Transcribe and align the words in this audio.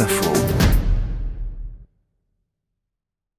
Info. 0.00 0.32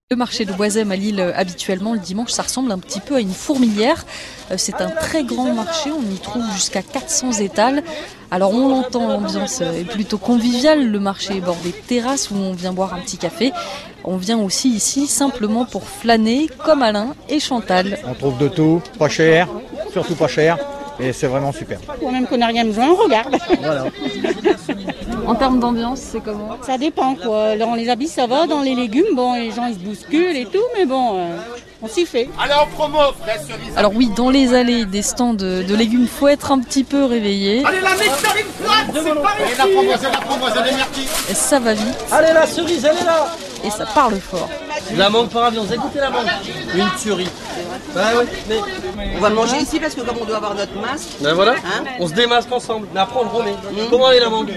Le 0.10 0.16
marché 0.16 0.46
de 0.46 0.54
Boisem 0.54 0.92
à 0.92 0.96
Lille, 0.96 1.20
habituellement 1.36 1.94
le 1.94 2.00
dimanche, 2.00 2.32
ça 2.32 2.44
ressemble 2.44 2.72
un 2.72 2.78
petit 2.78 3.02
peu 3.02 3.16
à 3.16 3.20
une 3.20 3.34
fourmilière. 3.34 4.06
Euh, 4.52 4.56
c'est 4.58 4.80
un 4.80 4.90
très 4.90 5.24
grand 5.24 5.54
marché, 5.54 5.90
on 5.92 6.02
y 6.14 6.18
trouve 6.20 6.44
jusqu'à 6.54 6.82
400 6.82 7.34
étals. 7.40 7.84
Alors 8.32 8.54
on 8.54 8.70
l'entend, 8.70 9.08
l'ambiance 9.08 9.60
est 9.60 9.84
plutôt 9.84 10.18
conviviale. 10.18 10.90
Le 10.90 11.00
marché 11.00 11.38
est 11.38 11.42
bordé 11.42 11.72
de 11.72 11.88
terrasses 11.88 12.32
où 12.32 12.36
on 12.36 12.54
vient 12.54 12.72
boire 12.72 12.94
un 12.94 13.00
petit 13.00 13.18
café. 13.18 13.52
On 14.06 14.16
vient 14.16 14.40
aussi 14.40 14.70
ici 14.70 15.08
simplement 15.08 15.66
pour 15.66 15.84
flâner, 15.90 16.50
comme 16.64 16.84
Alain 16.84 17.16
et 17.28 17.40
Chantal. 17.42 17.98
On 18.08 18.14
trouve 18.14 18.38
de 18.38 18.48
tout, 18.48 18.82
pas 18.98 19.10
cher, 19.10 19.50
surtout 19.92 20.16
pas 20.16 20.28
cher. 20.28 20.58
Et 21.00 21.12
c'est 21.12 21.28
vraiment 21.28 21.52
super. 21.52 21.80
Même 22.10 22.26
qu'on 22.28 22.38
n'a 22.38 22.48
rien 22.48 22.64
besoin, 22.64 22.88
on 22.88 22.96
regarde. 22.96 23.36
Voilà. 23.62 23.86
En 25.28 25.36
termes 25.36 25.60
d'ambiance, 25.60 26.00
c'est 26.00 26.20
comment? 26.20 26.58
Ça 26.62 26.78
dépend 26.78 27.16
quoi. 27.16 27.56
Dans 27.58 27.76
les 27.76 27.90
habits 27.90 28.08
ça 28.08 28.28
va, 28.28 28.48
dans 28.48 28.62
les 28.62 28.76
légumes, 28.76 29.16
bon 29.16 29.34
les 29.34 29.52
gens 29.52 29.66
ils 29.68 29.76
se 29.76 29.80
bousculent 29.80 30.36
et 30.36 30.46
tout, 30.46 30.64
mais 30.78 30.86
bon, 30.86 31.18
euh, 31.18 31.38
on 31.82 31.88
s'y 31.88 32.06
fait. 32.06 32.30
Allez 32.40 32.54
en 32.54 32.68
promo, 32.68 32.98
frère 33.22 33.40
cerise. 33.40 33.74
Alors 33.78 33.92
oui, 33.96 34.10
dans 34.16 34.30
les 34.30 34.54
allées 34.54 34.86
des 34.86 35.02
stands 35.02 35.34
de, 35.34 35.64
de 35.64 35.76
légumes, 35.76 36.08
faut 36.08 36.28
être 36.28 36.52
un 36.52 36.60
petit 36.60 36.84
peu 36.84 37.06
réveillé. 37.06 37.64
Allez 37.66 37.82
la 37.82 37.92
nectarine 37.92 38.46
froide, 38.62 38.86
c'est 38.94 39.14
pas 39.22 39.32
Et 39.40 39.58
la 39.58 39.74
framboise, 39.76 40.04
la 40.04 40.22
framboise, 40.22 40.54
elle 40.58 40.74
est. 40.74 41.32
Et 41.32 41.36
ça 41.36 41.60
va 41.60 41.74
vite 41.74 42.06
Allez 42.12 42.34
la 42.34 42.48
cerise, 42.48 42.86
elle 42.86 42.98
est 42.98 43.06
là 43.06 43.28
et 43.66 43.70
ça 43.72 43.86
parle 43.86 44.16
fort. 44.20 44.48
La 44.96 45.10
mangue 45.10 45.30
par 45.30 45.46
avion, 45.46 45.64
vous 45.64 45.70
avez 45.72 45.78
goûté 45.82 46.00
la 46.00 46.12
mangue 46.12 46.28
Une 46.76 46.90
tuerie. 47.02 47.30
Bah 47.96 48.02
ouais, 48.18 48.26
mais... 48.48 48.60
On 49.18 49.20
va 49.20 49.30
manger 49.30 49.58
ici 49.58 49.80
parce 49.80 49.96
que 49.96 50.02
comme 50.02 50.18
on 50.22 50.26
doit 50.26 50.38
avoir 50.38 50.54
notre 50.54 50.76
masque. 50.80 51.10
Ben 51.22 51.34
voilà, 51.34 51.54
Hein 51.54 51.84
on 52.00 52.08
se 52.08 52.14
démasque 52.14 52.52
ensemble. 52.52 52.88
Mais 52.94 53.00
après 53.00 53.20
on 53.20 53.24
le 53.24 53.30
remet. 53.30 53.56
Comment 53.90 54.12
est 54.12 54.20
la 54.20 54.30
mangue 54.30 54.52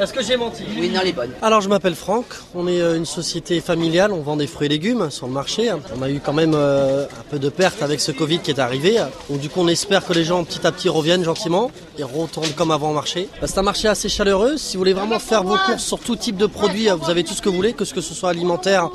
Est-ce 0.00 0.14
que 0.14 0.22
j'ai 0.22 0.38
menti 0.38 0.62
Oui, 0.78 0.88
non, 0.88 1.02
les 1.04 1.12
bonnes. 1.12 1.32
Alors 1.42 1.60
je 1.60 1.68
m'appelle 1.68 1.94
Franck, 1.94 2.24
on 2.54 2.66
est 2.66 2.80
euh, 2.80 2.96
une 2.96 3.04
société 3.04 3.60
familiale, 3.60 4.12
on 4.12 4.22
vend 4.22 4.36
des 4.36 4.46
fruits 4.46 4.64
et 4.64 4.70
légumes 4.70 5.10
sur 5.10 5.26
le 5.26 5.32
marché. 5.34 5.70
On 5.94 6.00
a 6.00 6.08
eu 6.10 6.20
quand 6.20 6.32
même 6.32 6.54
euh, 6.54 7.04
un 7.04 7.24
peu 7.30 7.38
de 7.38 7.50
pertes 7.50 7.82
avec 7.82 8.00
ce 8.00 8.10
Covid 8.10 8.38
qui 8.38 8.50
est 8.50 8.60
arrivé. 8.60 8.96
Donc 9.28 9.40
du 9.40 9.50
coup 9.50 9.60
on 9.60 9.68
espère 9.68 10.06
que 10.06 10.14
les 10.14 10.24
gens 10.24 10.42
petit 10.44 10.66
à 10.66 10.72
petit 10.72 10.88
reviennent 10.88 11.22
gentiment 11.22 11.70
et 11.98 12.02
retournent 12.02 12.48
comme 12.56 12.70
avant 12.70 12.92
au 12.92 12.94
marché. 12.94 13.28
Bah, 13.42 13.46
C'est 13.46 13.58
un 13.58 13.62
marché 13.62 13.88
assez 13.88 14.08
chaleureux, 14.08 14.56
si 14.56 14.78
vous 14.78 14.80
voulez 14.80 14.94
vraiment 14.94 15.18
faire 15.18 15.44
vos 15.44 15.56
courses 15.66 15.84
sur 15.84 15.98
tout 15.98 16.16
type 16.16 16.38
de 16.38 16.46
produits, 16.46 16.88
vous 16.88 17.10
avez 17.10 17.22
tout 17.22 17.34
ce 17.34 17.42
que 17.42 17.50
vous 17.50 17.56
voulez, 17.56 17.74
que 17.74 17.84
ce 17.84 17.92
que 17.92 18.00
ce 18.00 18.14
soit 18.14 18.30
alimentaire 18.30 18.88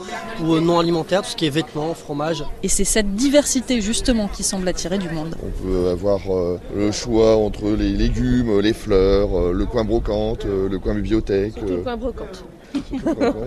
ou 0.44 0.56
euh, 0.56 0.60
non 0.60 0.80
alimentaire, 0.80 1.22
tout 1.22 1.30
ce 1.30 1.36
qui 1.36 1.46
est 1.46 1.52
vêtements, 1.52 1.94
fromage. 1.94 2.44
Et 2.64 2.68
c'est 2.68 2.84
cette 2.84 3.14
diversité 3.14 3.80
justement 3.80 4.28
qui 4.28 4.42
semble 4.42 4.68
attirer 4.68 4.98
du 4.98 5.10
monde. 5.10 5.36
On 5.44 5.68
peut 5.68 5.90
avoir 5.90 6.22
euh, 6.30 6.60
le 6.76 6.92
choix 6.92 7.36
entre 7.36 7.70
les 7.70 7.92
légumes, 7.92 8.60
les 8.60 8.74
fleurs, 8.74 9.30
euh, 9.40 9.52
le 9.54 9.66
coin 9.68 9.84
brocante, 9.84 10.46
euh, 10.46 10.68
le 10.68 10.80
coin 10.80 10.95
bibliothèque. 10.96 11.54
euh, 11.64 11.84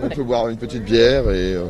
on 0.03 0.09
peut 0.09 0.23
boire 0.23 0.47
une 0.49 0.57
petite 0.57 0.83
bière 0.83 1.29
et 1.29 1.53
euh, 1.55 1.65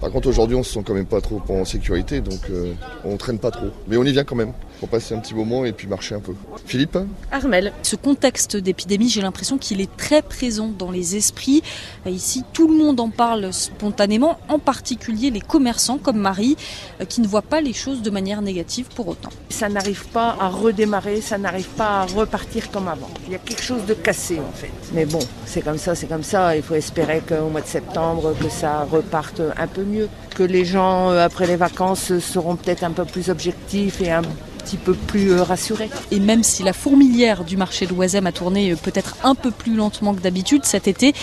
par 0.00 0.10
contre 0.10 0.28
aujourd'hui 0.28 0.56
on 0.56 0.62
se 0.62 0.72
sent 0.74 0.82
quand 0.86 0.94
même 0.94 1.06
pas 1.06 1.20
trop 1.20 1.40
en 1.48 1.64
sécurité 1.64 2.20
donc 2.20 2.38
euh, 2.50 2.72
on 3.04 3.16
traîne 3.16 3.38
pas 3.38 3.50
trop. 3.50 3.66
Mais 3.88 3.96
on 3.96 4.04
y 4.04 4.12
vient 4.12 4.24
quand 4.24 4.36
même 4.36 4.52
pour 4.80 4.88
passer 4.88 5.14
un 5.14 5.18
petit 5.18 5.34
moment 5.34 5.66
et 5.66 5.72
puis 5.72 5.86
marcher 5.86 6.14
un 6.14 6.20
peu. 6.20 6.32
Philippe 6.64 6.98
Armel. 7.30 7.72
Ce 7.82 7.96
contexte 7.96 8.56
d'épidémie, 8.56 9.10
j'ai 9.10 9.20
l'impression 9.20 9.58
qu'il 9.58 9.80
est 9.80 9.94
très 9.96 10.22
présent 10.22 10.68
dans 10.76 10.90
les 10.90 11.16
esprits. 11.16 11.62
Ici, 12.06 12.42
tout 12.54 12.66
le 12.66 12.74
monde 12.74 12.98
en 12.98 13.10
parle 13.10 13.52
spontanément, 13.52 14.38
en 14.48 14.58
particulier 14.58 15.30
les 15.30 15.42
commerçants 15.42 15.98
comme 15.98 16.16
Marie, 16.16 16.56
euh, 17.00 17.04
qui 17.04 17.20
ne 17.20 17.28
voient 17.28 17.42
pas 17.42 17.60
les 17.60 17.74
choses 17.74 18.00
de 18.00 18.10
manière 18.10 18.40
négative 18.40 18.86
pour 18.94 19.08
autant. 19.08 19.28
ça 19.50 19.68
n'arrive 19.68 20.06
pas 20.08 20.36
à 20.40 20.48
redémarrer, 20.48 21.20
ça 21.20 21.36
n'arrive 21.36 21.68
pas 21.68 22.00
à 22.00 22.06
repartir 22.06 22.70
comme 22.70 22.88
avant. 22.88 23.10
Il 23.26 23.32
y 23.32 23.34
a 23.34 23.38
quelque 23.38 23.62
chose 23.62 23.84
de 23.84 23.92
cassé 23.92 24.38
en 24.40 24.52
fait. 24.52 24.70
Mais 24.94 25.04
bon, 25.04 25.20
c'est 25.44 25.60
comme 25.60 25.76
ça, 25.76 25.94
c'est 25.94 26.06
comme 26.06 26.22
ça. 26.22 26.56
Il 26.56 26.62
faut 26.62 26.74
espérer 26.74 27.20
qu'au 27.28 27.50
mois 27.50 27.60
de 27.60 27.66
septembre, 27.66 28.34
que 28.40 28.48
ça 28.48 28.86
reparte 28.90 29.42
un 29.58 29.66
peu 29.66 29.82
mieux. 29.82 30.08
Que 30.34 30.42
les 30.42 30.64
gens, 30.64 31.10
euh, 31.10 31.26
après 31.26 31.46
les 31.46 31.56
vacances, 31.56 32.18
seront 32.18 32.56
peut-être 32.56 32.84
un 32.84 32.92
peu 32.92 33.04
plus 33.04 33.28
objectifs 33.28 34.00
et 34.00 34.10
un 34.10 34.22
petit 34.60 34.76
peu 34.76 34.94
plus 34.94 35.32
euh, 35.32 35.42
rassurés. 35.42 35.90
Et 36.10 36.20
même 36.20 36.42
si 36.42 36.62
la 36.62 36.72
fourmilière 36.72 37.44
du 37.44 37.56
marché 37.56 37.86
de 37.86 37.92
Oisem 37.94 38.26
a 38.26 38.32
tourné 38.32 38.72
euh, 38.72 38.76
peut-être 38.76 39.16
un 39.24 39.34
peu 39.34 39.50
plus 39.50 39.74
lentement 39.74 40.14
que 40.14 40.20
d'habitude 40.20 40.64
cet 40.64 40.88
été, 40.88 41.14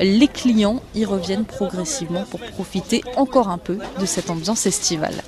les 0.00 0.28
clients 0.28 0.82
y 0.94 1.04
reviennent 1.04 1.44
progressivement 1.44 2.24
pour 2.30 2.40
profiter 2.40 3.02
encore 3.16 3.48
un 3.48 3.58
peu 3.58 3.78
de 4.00 4.06
cette 4.06 4.30
ambiance 4.30 4.66
estivale. 4.66 5.22